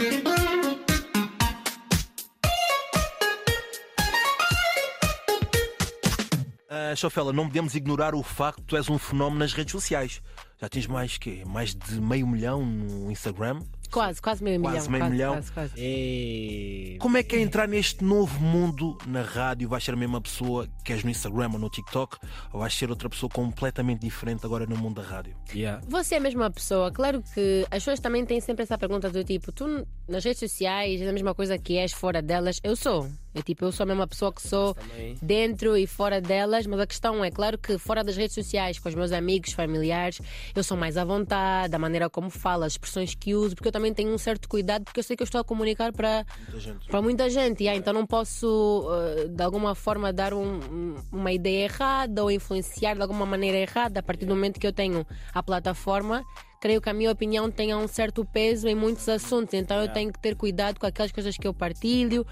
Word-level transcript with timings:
Chofela, 6.96 7.32
não 7.32 7.48
podemos 7.48 7.74
ignorar 7.74 8.14
o 8.14 8.22
facto 8.22 8.60
que 8.60 8.66
tu 8.66 8.76
és 8.76 8.88
um 8.88 8.96
fenómeno 8.96 9.40
nas 9.40 9.52
redes 9.52 9.72
sociais. 9.72 10.22
Já 10.60 10.68
tens 10.68 10.86
mais 10.86 11.18
que 11.18 11.44
mais 11.44 11.74
de 11.74 12.00
meio 12.00 12.28
milhão 12.28 12.64
no 12.64 13.10
Instagram. 13.10 13.58
Quase, 13.90 14.20
quase 14.20 14.42
meio 14.44 14.60
Quase 14.60 14.88
milhão. 14.88 15.00
meio 15.08 15.12
milhão. 15.12 15.32
Quase, 15.34 15.52
quase. 15.52 15.72
Ei. 15.80 16.96
Como 17.00 17.16
é 17.16 17.22
que 17.22 17.36
é 17.36 17.40
entrar 17.40 17.66
neste 17.68 18.04
novo 18.04 18.40
mundo 18.40 18.98
na 19.06 19.22
rádio? 19.22 19.68
Vais 19.68 19.82
ser 19.82 19.92
a 19.92 19.96
mesma 19.96 20.20
pessoa 20.20 20.68
que 20.84 20.92
és 20.92 21.02
no 21.04 21.10
Instagram 21.10 21.50
ou 21.54 21.58
no 21.58 21.70
TikTok? 21.70 22.16
Ou 22.52 22.60
vais 22.60 22.74
ser 22.74 22.90
outra 22.90 23.08
pessoa 23.08 23.30
completamente 23.30 24.00
diferente 24.00 24.44
agora 24.44 24.66
no 24.66 24.76
mundo 24.76 25.00
da 25.00 25.08
rádio? 25.08 25.34
Yeah. 25.54 25.82
Você 25.88 26.14
é 26.14 26.18
a 26.18 26.20
mesma 26.20 26.50
pessoa. 26.50 26.90
Claro 26.92 27.22
que 27.34 27.62
as 27.70 27.78
pessoas 27.78 28.00
também 28.00 28.24
têm 28.24 28.40
sempre 28.40 28.62
essa 28.62 28.76
pergunta 28.76 29.10
do 29.10 29.24
tipo: 29.24 29.52
tu 29.52 29.86
nas 30.08 30.24
redes 30.24 30.40
sociais 30.40 31.00
és 31.00 31.08
a 31.08 31.12
mesma 31.12 31.34
coisa 31.34 31.58
que 31.58 31.76
és 31.78 31.92
fora 31.92 32.20
delas? 32.22 32.60
Eu 32.62 32.76
sou. 32.76 33.08
É 33.34 33.42
tipo, 33.42 33.64
eu 33.64 33.70
sou 33.72 33.84
a 33.84 33.86
mesma 33.86 34.06
pessoa 34.06 34.32
que 34.32 34.40
sou 34.42 34.74
dentro 35.22 35.76
e 35.76 35.86
fora 35.86 36.20
delas, 36.20 36.66
mas 36.66 36.80
a 36.80 36.86
questão 36.86 37.22
é, 37.24 37.30
claro 37.30 37.58
que 37.58 37.76
fora 37.78 38.02
das 38.02 38.16
redes 38.16 38.34
sociais, 38.34 38.78
com 38.78 38.88
os 38.88 38.94
meus 38.94 39.12
amigos, 39.12 39.52
familiares, 39.52 40.20
eu 40.54 40.64
sou 40.64 40.76
mais 40.76 40.96
à 40.96 41.04
vontade, 41.04 41.74
a 41.74 41.78
maneira 41.78 42.08
como 42.08 42.30
falo, 42.30 42.64
as 42.64 42.72
expressões 42.72 43.14
que 43.14 43.34
uso, 43.34 43.54
porque 43.54 43.68
eu 43.68 43.72
também 43.72 43.92
tenho 43.92 44.12
um 44.12 44.18
certo 44.18 44.48
cuidado, 44.48 44.84
porque 44.84 45.00
eu 45.00 45.04
sei 45.04 45.16
que 45.16 45.22
eu 45.22 45.26
estou 45.26 45.40
a 45.40 45.44
comunicar 45.44 45.92
para 45.92 46.24
Muita 46.46 46.60
gente. 46.60 46.86
para 46.88 47.02
muita 47.02 47.30
gente, 47.30 47.60
yeah, 47.62 47.78
então 47.78 47.92
não 47.92 48.06
posso 48.06 48.88
uh, 48.88 49.28
de 49.28 49.42
alguma 49.42 49.74
forma 49.74 50.12
dar 50.12 50.32
um- 50.32 50.58
um- 50.58 50.94
uma 51.12 51.30
ideia 51.32 51.64
errada 51.64 52.22
ou 52.22 52.30
influenciar 52.30 52.94
de 52.94 53.02
alguma 53.02 53.26
maneira 53.26 53.58
errada 53.58 54.00
a 54.00 54.02
partir 54.02 54.24
do 54.26 54.34
momento 54.34 54.58
que 54.58 54.66
eu 54.66 54.72
tenho 54.72 55.06
a 55.34 55.42
plataforma. 55.42 56.24
Creio 56.60 56.80
que 56.80 56.88
a 56.90 56.92
minha 56.92 57.12
opinião 57.12 57.48
tenha 57.52 57.78
um 57.78 57.86
certo 57.86 58.24
peso 58.24 58.66
em 58.66 58.74
muitos 58.74 59.08
assuntos, 59.08 59.54
então 59.54 59.80
eu 59.80 59.92
tenho 59.92 60.12
que 60.12 60.18
ter 60.18 60.34
cuidado 60.34 60.80
com 60.80 60.86
aquelas 60.86 61.12
coisas 61.12 61.36
que 61.36 61.46
eu 61.46 61.54
partilho. 61.54 62.26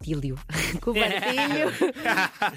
Partilho. 0.00 0.38
Com 0.80 0.92
o 0.92 0.94
partilho. 0.94 1.68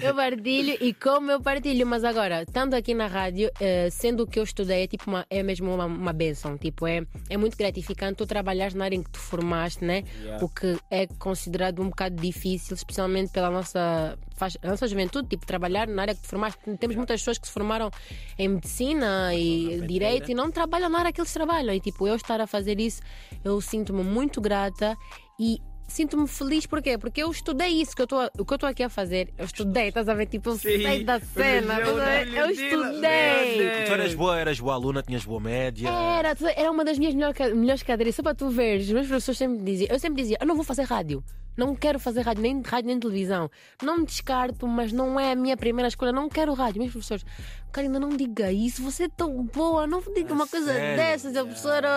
eu 0.00 0.14
partilho 0.14 0.78
e 0.80 0.94
como 0.94 1.30
eu 1.30 1.40
partilho. 1.42 1.86
Mas 1.86 2.02
agora, 2.02 2.42
estando 2.42 2.72
aqui 2.72 2.94
na 2.94 3.06
rádio, 3.06 3.50
eh, 3.60 3.90
sendo 3.90 4.22
o 4.22 4.26
que 4.26 4.38
eu 4.38 4.44
estudei, 4.44 4.84
é, 4.84 4.86
tipo 4.86 5.10
uma, 5.10 5.26
é 5.28 5.42
mesmo 5.42 5.72
uma, 5.74 5.84
uma 5.84 6.12
benção. 6.14 6.56
Tipo, 6.56 6.86
é, 6.86 7.02
é 7.28 7.36
muito 7.36 7.54
gratificante 7.56 8.16
tu 8.16 8.26
trabalhares 8.26 8.72
na 8.74 8.84
área 8.86 8.96
em 8.96 9.02
que 9.02 9.10
tu 9.10 9.18
formaste, 9.18 9.84
né? 9.84 10.04
Yeah. 10.22 10.42
O 10.42 10.48
que 10.48 10.78
é 10.90 11.06
considerado 11.18 11.82
um 11.82 11.90
bocado 11.90 12.16
difícil, 12.16 12.74
especialmente 12.74 13.30
pela 13.30 13.50
nossa, 13.50 14.18
faz- 14.36 14.56
a 14.62 14.68
nossa 14.68 14.88
juventude. 14.88 15.28
Tipo, 15.28 15.44
trabalhar 15.44 15.86
na 15.86 16.00
área 16.00 16.14
que 16.14 16.22
tu 16.22 16.28
formaste. 16.28 16.58
Temos 16.80 16.96
muitas 16.96 17.20
pessoas 17.20 17.36
que 17.36 17.46
se 17.46 17.52
formaram 17.52 17.90
em 18.38 18.48
medicina 18.48 19.34
e 19.34 19.82
direito 19.86 20.30
e 20.30 20.34
não 20.34 20.50
trabalham 20.50 20.88
na 20.88 20.98
área 21.00 21.12
que 21.12 21.20
eles 21.20 21.32
trabalham. 21.32 21.74
E 21.74 21.80
tipo, 21.80 22.08
eu 22.08 22.14
estar 22.16 22.40
a 22.40 22.46
fazer 22.46 22.80
isso, 22.80 23.02
eu 23.44 23.60
sinto-me 23.60 24.02
muito 24.02 24.40
grata 24.40 24.96
e. 25.38 25.58
Sinto-me 25.86 26.26
feliz 26.26 26.66
porquê? 26.66 26.96
Porque 26.98 27.22
eu 27.22 27.30
estudei 27.30 27.68
isso 27.68 27.94
que 27.94 28.02
eu 28.02 28.06
tô, 28.06 28.24
o 28.38 28.44
que 28.44 28.52
eu 28.52 28.56
estou 28.56 28.68
aqui 28.68 28.82
a 28.82 28.88
fazer. 28.88 29.32
Eu 29.38 29.44
estudei, 29.44 29.88
estás 29.88 30.08
a 30.08 30.14
ver? 30.14 30.26
Tipo, 30.26 30.50
eu 30.50 30.56
Sim, 30.56 30.82
sei 30.82 31.04
da 31.04 31.20
cena. 31.20 31.74
mas 31.74 31.88
eu 31.88 31.98
Eu 32.44 32.50
estudei. 32.50 33.58
Deus. 33.58 33.88
Tu 33.88 33.92
eras 33.92 34.14
boa, 34.14 34.38
eras 34.38 34.58
boa 34.60 34.74
aluna, 34.74 35.02
tinhas 35.02 35.24
boa 35.24 35.40
média. 35.40 35.88
Era, 35.88 36.34
era 36.56 36.70
uma 36.70 36.84
das 36.84 36.98
minhas 36.98 37.14
melhores 37.14 37.82
cadeiras. 37.82 38.14
Só 38.14 38.22
para 38.22 38.34
tu 38.34 38.48
veres, 38.48 38.86
os 38.86 38.92
meus 38.92 39.06
professores 39.06 39.38
sempre 39.38 39.62
diziam. 39.62 39.88
Eu 39.90 39.98
sempre 39.98 40.22
dizia: 40.22 40.38
Eu 40.40 40.46
não 40.46 40.54
vou 40.56 40.64
fazer 40.64 40.82
rádio. 40.82 41.22
Não 41.56 41.74
quero 41.74 41.98
fazer 41.98 42.22
rádio, 42.22 42.42
nem 42.42 42.60
rádio 42.62 42.88
nem 42.88 42.98
televisão. 42.98 43.50
Não 43.82 43.98
me 43.98 44.06
descarto, 44.06 44.66
mas 44.66 44.92
não 44.92 45.18
é 45.18 45.32
a 45.32 45.36
minha 45.36 45.56
primeira 45.56 45.88
escolha. 45.88 46.12
Não 46.12 46.28
quero 46.28 46.52
rádio. 46.54 46.80
Meus 46.80 46.92
professores, 46.92 47.24
Karina, 47.72 47.98
não 47.98 48.10
diga 48.10 48.52
isso. 48.52 48.82
Você 48.82 49.04
é 49.04 49.08
tão 49.08 49.44
boa. 49.46 49.86
Não 49.86 50.00
diga 50.14 50.32
uma 50.32 50.46
coisa 50.46 50.72
sério? 50.72 50.96
dessas, 50.96 51.36
a 51.36 51.44
professora. 51.44 51.88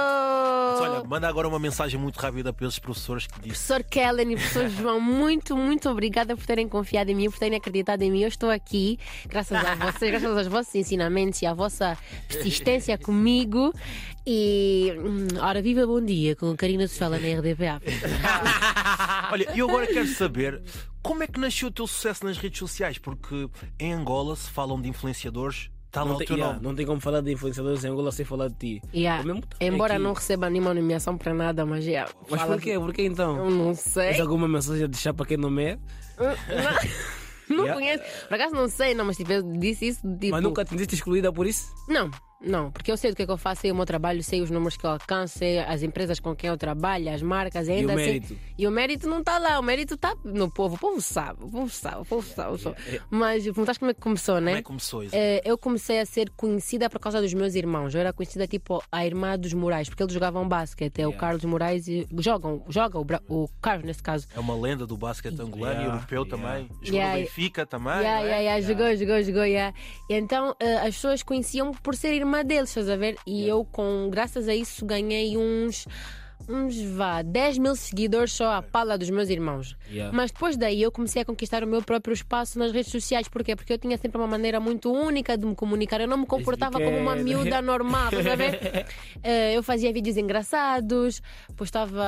Mas 0.71 0.81
olha, 0.81 1.03
manda 1.03 1.27
agora 1.27 1.47
uma 1.47 1.59
mensagem 1.59 1.99
muito 1.99 2.17
rápida 2.17 2.51
para 2.51 2.67
esses 2.67 2.79
professores 2.79 3.27
que 3.27 3.33
dizem. 3.35 3.49
Professor 3.49 3.83
Kellen 3.83 4.33
e 4.33 4.35
professor 4.35 4.69
João, 4.69 4.99
muito, 4.99 5.55
muito 5.55 5.89
obrigada 5.89 6.35
por 6.35 6.45
terem 6.45 6.67
confiado 6.67 7.09
em 7.09 7.15
mim, 7.15 7.29
por 7.29 7.39
terem 7.39 7.57
acreditado 7.57 8.01
em 8.01 8.11
mim. 8.11 8.21
Eu 8.21 8.27
estou 8.27 8.49
aqui, 8.49 8.99
graças 9.27 9.57
a 9.57 9.75
vocês, 9.75 10.11
graças 10.11 10.37
aos 10.37 10.47
vossos 10.47 10.73
ensinamentos 10.75 11.41
e 11.41 11.45
à 11.45 11.53
vossa 11.53 11.97
persistência 12.27 12.97
comigo. 12.99 13.73
E 14.29 14.93
hum, 14.97 15.27
ora, 15.39 15.61
viva 15.61 15.87
bom 15.87 16.01
dia 16.01 16.35
com 16.35 16.51
a 16.51 16.55
Karina 16.55 16.85
Sofela 16.87 17.17
na 17.17 17.39
RDPA. 17.39 17.81
Olha, 19.31 19.46
e 19.55 19.59
eu 19.59 19.69
agora 19.69 19.87
quero 19.87 20.07
saber 20.07 20.61
como 21.01 21.23
é 21.23 21.27
que 21.27 21.39
nasceu 21.39 21.69
o 21.69 21.71
teu 21.71 21.87
sucesso 21.87 22.25
nas 22.25 22.37
redes 22.37 22.59
sociais? 22.59 22.97
Porque 22.97 23.49
em 23.79 23.93
Angola 23.93 24.35
se 24.35 24.49
falam 24.51 24.79
de 24.81 24.89
influenciadores, 24.89 25.69
está 25.87 26.03
lá 26.03 26.09
Não 26.11 26.17
tem, 26.17 26.27
teu 26.27 26.35
yeah, 26.35 26.53
nome. 26.55 26.67
não 26.67 26.75
tem 26.75 26.85
como 26.85 26.99
falar 26.99 27.21
de 27.21 27.31
influenciadores 27.31 27.83
em 27.83 27.87
Angola 27.89 28.11
sem 28.11 28.25
falar 28.25 28.49
de 28.49 28.55
ti. 28.55 28.81
Yeah. 28.93 29.23
Tá 29.23 29.57
Embora 29.61 29.93
aqui. 29.95 30.03
não 30.03 30.13
receba 30.13 30.49
nenhuma 30.49 30.73
nomeação 30.73 31.17
para 31.17 31.33
nada, 31.33 31.65
mas 31.65 31.85
yeah, 31.85 32.11
Mas 32.29 32.41
fala- 32.41 32.53
porquê? 32.55 32.77
Porquê 32.77 33.03
então? 33.05 33.37
Eu 33.37 33.49
não 33.49 33.73
sei. 33.73 34.09
Tens 34.11 34.21
alguma 34.21 34.47
mensagem 34.47 34.83
a 34.83 34.87
deixar 34.87 35.13
para 35.13 35.25
quem 35.25 35.37
não 35.37 35.57
é? 35.59 35.77
Não 36.17 37.63
Yeah. 37.63 37.73
conheço. 37.75 38.03
Por 38.27 38.35
acaso 38.35 38.53
não 38.55 38.67
sei, 38.67 38.93
não, 38.93 39.05
mas 39.05 39.15
tipo, 39.15 39.31
eu 39.31 39.41
disse 39.57 39.87
isso 39.87 40.01
tipo. 40.19 40.31
Mas 40.31 40.43
nunca 40.43 40.65
te 40.65 40.71
sentiste 40.71 40.95
excluída 40.95 41.31
por 41.31 41.47
isso? 41.47 41.73
Não, 41.87 42.11
não, 42.41 42.71
porque 42.71 42.91
eu 42.91 42.97
sei 42.97 43.09
do 43.11 43.15
que 43.15 43.23
é 43.23 43.25
que 43.25 43.31
eu 43.31 43.37
faço, 43.37 43.61
sei 43.61 43.71
o 43.71 43.75
meu 43.75 43.85
trabalho, 43.85 44.23
sei 44.23 44.41
os 44.41 44.49
números 44.51 44.77
que 44.77 44.85
eu 44.85 44.89
alcanço, 44.91 45.39
sei 45.39 45.59
as 45.59 45.81
empresas 45.83 46.19
com 46.19 46.35
quem 46.35 46.49
eu 46.49 46.57
trabalho, 46.57 47.09
as 47.13 47.21
marcas, 47.21 47.67
e 47.67 47.71
ainda 47.71 47.93
o 47.93 47.95
assim- 47.95 48.05
mérito? 48.05 48.37
E 48.57 48.67
o 48.67 48.71
mérito 48.71 49.07
não 49.09 49.19
está 49.19 49.37
lá, 49.37 49.59
o 49.59 49.63
mérito 49.63 49.93
está 49.95 50.15
no 50.23 50.49
povo. 50.51 50.75
O 50.75 50.79
povo 50.79 51.01
sabe, 51.01 51.43
o 51.43 51.49
povo 51.49 51.69
sabe, 51.69 52.01
o 52.01 52.05
povo 52.05 52.27
sabe. 52.27 52.55
o 52.55 52.57
povo 52.59 52.75
sabe. 52.75 53.01
Mas 53.09 53.43
perguntaste 53.43 53.79
como 53.79 53.91
é 53.91 53.93
que 53.93 53.99
começou, 54.01 54.35
Como 54.35 54.45
né? 54.45 54.53
é 54.53 54.55
que 54.57 54.63
começou 54.63 55.03
isso? 55.03 55.15
Eh, 55.15 55.41
eu 55.45 55.57
comecei 55.57 55.99
a 55.99 56.05
ser 56.05 56.29
conhecida 56.31 56.89
por 56.89 56.99
causa 56.99 57.21
dos 57.21 57.33
meus 57.33 57.55
irmãos. 57.55 57.93
Eu 57.93 58.01
era 58.01 58.11
conhecida 58.13 58.47
tipo 58.47 58.83
a 58.91 59.05
irmã 59.05 59.37
dos 59.37 59.53
Moraes, 59.53 59.89
porque 59.89 60.01
eles 60.03 60.13
jogavam 60.13 60.47
basquete. 60.47 60.99
É 60.99 61.07
o 61.07 61.13
Carlos 61.13 61.43
Moraes 61.45 61.87
e 61.87 62.07
jogam, 62.19 62.63
joga 62.69 62.97
o, 62.99 63.03
Bra- 63.03 63.21
o 63.27 63.47
Carlos 63.61 63.85
nesse 63.85 64.01
caso. 64.03 64.27
É 64.35 64.39
uma 64.39 64.55
lenda 64.55 64.85
do 64.87 64.97
basquete 64.97 65.39
angolano 65.39 65.73
e 65.73 65.77
Yeah, 65.77 65.95
europeu 65.95 66.23
yeah. 66.23 66.37
também. 66.37 66.69
Jogou 66.81 66.93
Yeah. 66.99 67.13
no 67.17 67.23
Benfica 67.23 67.65
também. 67.65 67.93
Yeah, 67.93 68.19
é? 68.19 68.23
yeah, 68.23 68.37
yeah, 68.41 68.61
Jogou, 68.67 68.95
jogou, 68.95 69.21
jogou, 69.23 69.43
yeah. 69.45 69.75
E 70.09 70.13
então 70.15 70.55
eh, 70.59 70.77
as 70.79 70.95
pessoas 70.95 71.21
conheciam 71.23 71.71
por 71.71 71.95
ser 71.95 72.13
irmã 72.13 72.26
deles, 72.43 72.69
estás 72.69 72.89
a 72.89 72.95
ver? 72.95 73.17
E 73.25 73.47
eu, 73.47 73.65
com, 73.65 74.09
graças 74.09 74.47
a 74.47 74.55
isso, 74.55 74.85
ganhei 74.85 75.37
uns. 75.37 75.85
Uns 76.47 76.81
vá, 76.81 77.21
10 77.21 77.57
mil 77.57 77.75
seguidores 77.75 78.31
só 78.33 78.53
à 78.53 78.61
pala 78.61 78.97
dos 78.97 79.09
meus 79.09 79.29
irmãos. 79.29 79.75
Yeah. 79.89 80.15
Mas 80.15 80.31
depois 80.31 80.55
daí 80.55 80.81
eu 80.81 80.91
comecei 80.91 81.21
a 81.21 81.25
conquistar 81.25 81.63
o 81.63 81.67
meu 81.67 81.81
próprio 81.81 82.13
espaço 82.13 82.57
nas 82.57 82.71
redes 82.71 82.91
sociais. 82.91 83.27
Porquê? 83.27 83.55
Porque 83.55 83.73
eu 83.73 83.77
tinha 83.77 83.97
sempre 83.97 84.17
uma 84.17 84.27
maneira 84.27 84.59
muito 84.59 84.91
única 84.91 85.37
de 85.37 85.45
me 85.45 85.55
comunicar. 85.55 85.99
Eu 85.99 86.07
não 86.07 86.17
me 86.17 86.25
comportava 86.25 86.79
como 86.79 86.97
uma 86.97 87.15
miúda 87.15 87.61
normal, 87.61 88.09
estás 88.09 88.27
a 88.27 88.35
ver? 88.35 88.85
Eh, 89.23 89.57
eu 89.57 89.63
fazia 89.63 89.91
vídeos 89.91 90.15
engraçados, 90.15 91.21
postava 91.55 92.03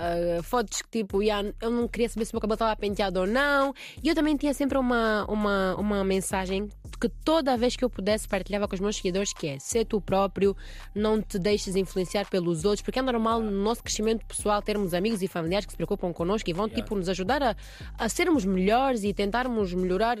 eh, 0.00 0.40
fotos 0.42 0.80
que 0.80 0.88
tipo, 0.88 1.20
yeah, 1.20 1.52
eu 1.60 1.70
não 1.70 1.88
queria 1.88 2.08
saber 2.08 2.24
se 2.24 2.32
o 2.32 2.36
meu 2.36 2.40
cabelo 2.40 2.54
estava 2.54 2.76
penteado 2.76 3.20
ou 3.20 3.26
não. 3.26 3.74
E 4.02 4.08
eu 4.08 4.14
também 4.14 4.36
tinha 4.36 4.54
sempre 4.54 4.78
uma, 4.78 5.26
uma, 5.28 5.74
uma 5.76 6.04
mensagem 6.04 6.68
que 7.00 7.08
toda 7.08 7.56
vez 7.56 7.74
que 7.74 7.84
eu 7.84 7.90
pudesse 7.90 8.28
partilhava 8.28 8.68
com 8.68 8.74
os 8.74 8.80
meus 8.80 8.96
seguidores, 8.96 9.32
que 9.32 9.48
é 9.48 9.58
ser 9.58 9.84
tu 9.84 10.00
próprio, 10.00 10.56
não 10.94 11.20
te 11.20 11.38
deixes 11.38 11.74
influenciar 11.74 12.30
pelos 12.30 12.64
outros, 12.64 12.82
porque 12.82 13.00
é 13.00 13.02
normal 13.02 13.40
no 13.40 13.50
nosso 13.50 13.81
crescimento 13.82 14.24
pessoal 14.26 14.62
termos 14.62 14.94
amigos 14.94 15.22
e 15.22 15.28
familiares 15.28 15.66
que 15.66 15.72
se 15.72 15.76
preocupam 15.76 16.12
connosco 16.12 16.48
e 16.48 16.52
vão 16.52 16.68
tipo 16.68 16.94
nos 16.94 17.08
ajudar 17.08 17.42
a, 17.42 17.56
a 17.98 18.08
sermos 18.08 18.44
melhores 18.44 19.04
e 19.04 19.12
tentarmos 19.12 19.74
melhorar 19.74 20.18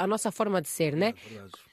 a 0.00 0.06
nossa 0.06 0.32
forma 0.32 0.62
de 0.62 0.68
ser, 0.68 0.96
né? 0.96 1.14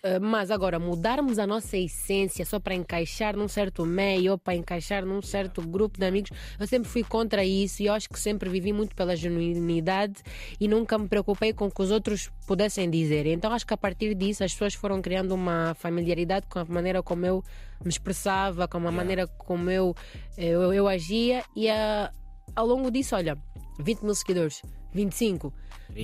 Uh, 0.04 0.20
mas 0.22 0.52
agora, 0.52 0.78
mudarmos 0.78 1.40
a 1.40 1.48
nossa 1.48 1.78
essência 1.78 2.46
só 2.46 2.60
para 2.60 2.76
encaixar 2.76 3.38
num 3.38 3.48
certo 3.48 3.86
meio 3.86 4.34
ou 4.34 4.38
para 4.38 4.54
encaixar 4.54 5.06
num 5.06 5.22
certo 5.22 5.62
grupo 5.62 5.98
de 5.98 6.06
amigos, 6.06 6.32
eu 6.60 6.68
sempre 6.68 6.90
fui 6.90 7.04
contra 7.04 7.44
isso 7.44 7.82
e 7.82 7.86
eu 7.86 7.94
acho 7.94 8.10
que 8.10 8.20
sempre 8.20 8.50
vivi 8.50 8.74
muito 8.74 8.96
pela 8.96 9.16
genuinidade 9.16 10.22
e 10.60 10.68
nunca 10.68 10.98
me 10.98 11.08
preocupei 11.08 11.54
com 11.54 11.68
o 11.68 11.72
que 11.72 11.82
os 11.82 11.90
outros 11.90 12.30
pudessem 12.46 12.90
dizer. 12.90 13.26
Então 13.28 13.52
acho 13.54 13.66
que 13.66 13.74
a 13.74 13.78
partir 13.78 14.14
disso 14.14 14.44
as 14.44 14.52
pessoas 14.52 14.74
foram 14.74 15.02
criando 15.02 15.34
uma 15.34 15.74
familiaridade 15.76 16.48
com 16.48 16.60
a 16.60 16.66
maneira 16.66 17.02
como 17.02 17.26
eu 17.26 17.44
me 17.84 17.90
expressava, 17.90 18.68
com 18.68 18.78
a 18.78 18.92
maneira 18.92 19.26
como 19.26 19.70
eu, 19.70 19.96
eu, 20.38 20.74
eu 20.74 20.88
agia 20.88 21.44
e 21.56 21.70
a, 21.70 22.12
ao 22.56 22.66
longo 22.66 22.92
disso, 22.92 23.16
olha, 23.16 23.38
20 23.80 24.02
mil 24.02 24.16
seguidores, 24.16 24.62
25. 24.98 25.54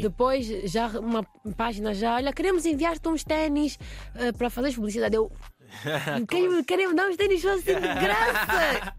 Depois, 0.01 0.47
já 0.71 0.87
uma 0.99 1.23
página 1.57 1.93
já, 1.93 2.15
olha, 2.15 2.31
queremos 2.31 2.65
enviar-te 2.65 3.07
uns 3.09 3.23
ténis 3.23 3.77
eh, 4.15 4.31
para 4.31 4.49
fazer 4.49 4.73
publicidade. 4.73 5.15
Eu, 5.15 5.29
queremos, 6.29 6.65
queremos 6.65 6.95
dar 6.95 7.09
uns 7.09 7.17
ténis 7.17 7.43
assim 7.45 7.73
de 7.75 7.81
graça. 7.81 8.93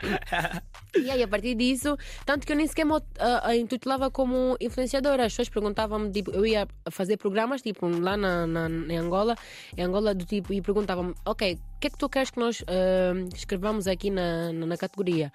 e 0.97 1.11
aí, 1.11 1.23
a 1.23 1.29
partir 1.29 1.55
disso, 1.55 1.97
tanto 2.27 2.47
que 2.47 2.53
eu 2.53 2.57
nem 2.57 2.67
sequer 2.67 2.85
me 2.85 2.93
uh, 2.93 2.97
uh, 2.99 3.53
intitulava 3.55 4.11
como 4.11 4.57
influenciadora. 4.61 5.25
As 5.25 5.33
pessoas 5.33 5.49
perguntavam-me, 5.49 6.11
tipo, 6.11 6.31
eu 6.33 6.45
ia 6.45 6.67
fazer 6.91 7.17
programas, 7.17 7.63
tipo, 7.63 7.87
lá 7.89 8.17
na, 8.17 8.47
na- 8.47 8.69
em 8.69 8.99
Angola, 8.99 9.37
em 9.77 9.83
Angola, 9.83 10.15
do 10.15 10.25
tipo, 10.27 10.53
e 10.53 10.61
perguntavam-me, 10.61 11.15
ok, 11.25 11.59
o 11.77 11.81
que 11.81 11.89
é 11.89 11.91
que 11.91 11.99
tu 11.99 12.09
queres 12.09 12.31
que 12.31 12.39
nós 12.39 12.63
ah, 12.67 13.13
escrevamos 13.35 13.87
aqui 13.87 14.11
na, 14.11 14.53
na, 14.53 14.67
na 14.67 14.77
categoria? 14.77 15.33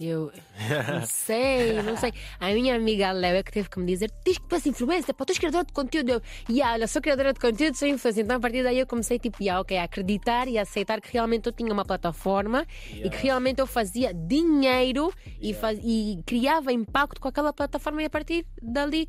Eu 0.00 0.32
não 0.88 1.06
sei, 1.06 1.82
não 1.82 1.94
sei. 1.94 2.14
A 2.40 2.48
minha 2.54 2.74
amiga 2.74 3.12
Léo 3.12 3.36
é 3.36 3.42
que 3.42 3.52
teve 3.52 3.68
que 3.68 3.78
me 3.78 3.84
dizer: 3.84 4.10
diz 4.24 4.38
que 4.38 4.48
tu 4.48 4.54
és 4.54 4.64
influencer, 4.64 5.14
pá, 5.14 5.26
tu 5.26 5.30
és 5.32 5.38
criadora 5.38 5.64
de 5.64 5.74
conteúdo. 5.74 6.12
Eu, 6.12 6.22
yeah, 6.48 6.72
olha, 6.72 6.88
sou 6.88 7.02
criadora 7.02 7.34
de 7.34 7.38
conteúdo, 7.38 7.76
sou 7.76 7.86
influencer. 7.86 8.24
Então 8.24 8.38
a 8.38 8.40
partir 8.40 8.62
daí 8.62 8.78
eu 8.78 8.86
comecei 8.86 9.18
tipo, 9.18 9.42
yeah, 9.42 9.60
ok, 9.60 9.76
a 9.76 9.84
acreditar 9.84 10.48
e 10.48 10.56
a 10.56 10.62
aceitar 10.62 11.02
que 11.02 11.12
realmente 11.12 11.46
eu 11.46 11.52
tinha 11.52 11.70
uma 11.70 11.84
plataforma 11.84 12.66
e 12.90 13.10
que 13.10 13.24
realmente 13.24 13.60
eu 13.60 13.66
fazia 13.66 14.14
dinheiro 14.14 15.12
e, 15.38 15.52
faz, 15.52 15.78
e 15.82 16.22
criava 16.24 16.72
impacto 16.72 17.20
com 17.20 17.28
aquela 17.28 17.52
plataforma 17.52 18.02
e 18.02 18.06
a 18.06 18.10
partir 18.10 18.46
dali 18.62 19.06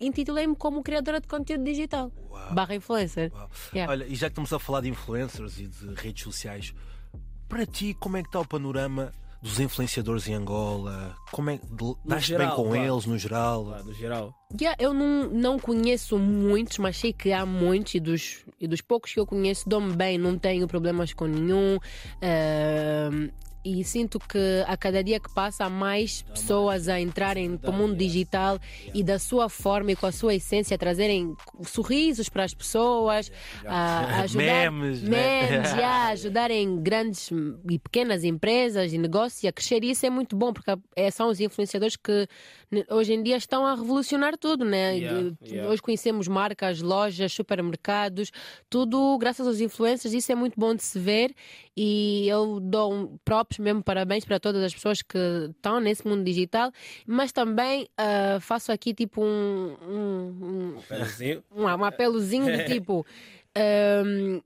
intitulei-me 0.00 0.54
como 0.56 0.82
criadora 0.82 1.20
de 1.20 1.26
conteúdo 1.26 1.64
digital. 1.64 2.12
Barra 2.52 2.74
influencer. 2.74 3.32
Uau. 3.32 3.50
Yeah. 3.74 3.92
Olha, 3.92 4.04
e 4.06 4.14
já 4.14 4.28
que 4.28 4.32
estamos 4.32 4.52
a 4.52 4.58
falar 4.58 4.80
de 4.80 4.88
influencers 4.88 5.58
e 5.58 5.66
de 5.66 5.94
redes 5.94 6.22
sociais, 6.22 6.74
para 7.48 7.66
ti, 7.66 7.94
como 7.94 8.16
é 8.16 8.22
que 8.22 8.28
está 8.28 8.40
o 8.40 8.46
panorama 8.46 9.12
dos 9.42 9.60
influenciadores 9.60 10.28
em 10.28 10.34
Angola? 10.34 11.16
Como 11.30 11.50
é 11.50 11.60
dás 12.04 12.28
bem 12.28 12.48
com 12.50 12.70
vá. 12.70 12.78
eles 12.78 13.06
no 13.06 13.18
geral? 13.18 13.64
Lá, 13.64 13.82
do 13.82 13.94
geral. 13.94 14.34
Yeah, 14.60 14.76
eu 14.80 14.92
não, 14.92 15.28
não 15.30 15.58
conheço 15.58 16.18
muitos, 16.18 16.78
mas 16.78 16.96
sei 16.96 17.12
que 17.12 17.32
há 17.32 17.46
muitos 17.46 17.94
e 17.94 18.00
dos, 18.00 18.44
e 18.60 18.66
dos 18.66 18.80
poucos 18.80 19.12
que 19.12 19.20
eu 19.20 19.26
conheço 19.26 19.68
dou-me 19.68 19.94
bem, 19.94 20.18
não 20.18 20.38
tenho 20.38 20.66
problemas 20.66 21.12
com 21.12 21.26
nenhum. 21.26 21.78
Ahm, 22.22 23.30
e 23.64 23.82
sinto 23.84 24.18
que 24.18 24.64
a 24.66 24.76
cada 24.76 25.02
dia 25.02 25.18
que 25.20 25.32
passa 25.32 25.64
há 25.64 25.70
mais 25.70 26.22
pessoas 26.22 26.88
a 26.88 27.00
entrarem 27.00 27.56
para 27.56 27.70
o 27.70 27.72
mundo 27.72 27.96
digital 27.96 28.58
e 28.94 29.02
da 29.02 29.18
sua 29.18 29.48
forma 29.48 29.92
e 29.92 29.96
com 29.96 30.06
a 30.06 30.12
sua 30.12 30.34
essência 30.34 30.78
trazerem 30.78 31.36
sorrisos 31.64 32.28
para 32.28 32.44
as 32.44 32.54
pessoas, 32.54 33.30
a, 33.66 33.76
a 33.76 34.20
ajudar 34.22 34.70
Memes, 34.70 35.02
né? 35.02 35.50
memes, 35.50 35.70
yeah, 35.72 36.08
ajudarem 36.12 36.80
grandes 36.80 37.30
e 37.68 37.78
pequenas 37.78 38.24
empresas 38.24 38.92
e 38.92 38.98
negócios 38.98 39.44
a 39.44 39.52
crescer. 39.52 39.82
E 39.84 39.90
isso 39.90 40.06
é 40.06 40.10
muito 40.10 40.36
bom 40.36 40.52
porque 40.52 40.70
é, 40.94 41.10
são 41.10 41.28
os 41.28 41.40
influenciadores 41.40 41.96
que 41.96 42.28
hoje 42.90 43.12
em 43.14 43.22
dia 43.22 43.36
estão 43.36 43.66
a 43.66 43.74
revolucionar 43.74 44.36
tudo, 44.38 44.64
né? 44.64 44.96
Yeah, 44.96 45.30
yeah. 45.44 45.70
Hoje 45.70 45.82
conhecemos 45.82 46.28
marcas, 46.28 46.80
lojas, 46.80 47.32
supermercados, 47.32 48.30
tudo 48.70 49.16
graças 49.18 49.46
aos 49.46 49.60
influencers. 49.60 50.14
Isso 50.14 50.30
é 50.30 50.34
muito 50.34 50.58
bom 50.58 50.74
de 50.74 50.82
se 50.82 50.98
ver 50.98 51.34
e 51.76 52.28
eu 52.28 52.58
dou 52.60 52.92
um 52.92 53.18
mesmo, 53.58 53.82
parabéns 53.82 54.24
para 54.24 54.38
todas 54.38 54.62
as 54.62 54.74
pessoas 54.74 55.00
que 55.00 55.16
estão 55.50 55.80
nesse 55.80 56.06
mundo 56.06 56.22
digital, 56.24 56.70
mas 57.06 57.32
também 57.32 57.88
ah, 57.96 58.38
faço 58.40 58.70
aqui 58.70 58.92
tipo 58.92 59.22
um- 59.24 59.76
um- 59.82 60.36
um 60.42 60.78
um, 61.56 61.64
um 61.80 61.84
apelozinho 61.84 62.44
de 62.56 62.64
tipo. 62.64 63.06
hum, 63.56 64.42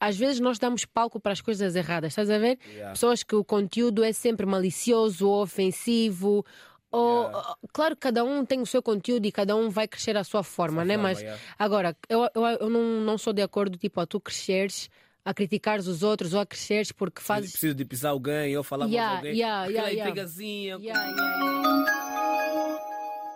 às 0.00 0.16
vezes 0.18 0.40
nós 0.40 0.58
damos 0.58 0.84
palco 0.84 1.18
para 1.18 1.32
as 1.32 1.40
coisas 1.40 1.74
erradas, 1.76 2.12
estás 2.12 2.28
a 2.28 2.38
ver? 2.38 2.58
Yeah. 2.68 2.92
Pessoas 2.92 3.22
que 3.22 3.34
o 3.34 3.44
conteúdo 3.44 4.04
é 4.04 4.12
sempre 4.12 4.44
malicioso 4.44 5.28
ou 5.28 5.42
ofensivo. 5.42 6.44
Ou, 6.90 7.22
Yeah. 7.24 7.54
Claro 7.72 7.94
que 7.96 8.02
cada 8.02 8.22
um 8.24 8.44
tem 8.44 8.60
o 8.60 8.66
seu 8.66 8.82
conteúdo 8.82 9.24
e 9.26 9.32
cada 9.32 9.56
um 9.56 9.68
vai 9.70 9.88
crescer 9.88 10.16
à 10.16 10.22
sua 10.22 10.42
forma, 10.44 10.82
Sua 10.82 10.84
né? 10.84 10.94
forma, 10.94 11.08
Mas 11.08 11.20
yeah. 11.22 11.40
agora, 11.58 11.96
eu, 12.08 12.28
eu, 12.34 12.44
eu 12.60 12.70
não, 12.70 13.00
não 13.00 13.16
sou 13.18 13.32
de 13.32 13.42
acordo, 13.42 13.76
tipo, 13.78 14.00
a 14.00 14.06
tu 14.06 14.20
cresceres 14.20 14.88
a 15.24 15.32
criticares 15.32 15.86
os 15.86 16.02
outros 16.02 16.34
ou 16.34 16.40
a 16.40 16.46
cresceres 16.46 16.92
porque 16.92 17.20
fazes. 17.22 17.50
preciso 17.52 17.74
de 17.74 17.84
pisar 17.84 18.10
alguém, 18.10 18.52
eu 18.52 18.62
falar 18.62 18.86
Yeah, 18.86 19.10
com 19.10 19.16
alguém. 19.18 19.34
yeah, 19.38 19.62
Aquela 19.62 19.72
yeah, 19.72 19.90
yeah. 19.90 20.10
intrigazinha. 20.10 20.78
Yeah, 20.80 21.06
yeah, 21.06 21.38
yeah. 21.40 22.03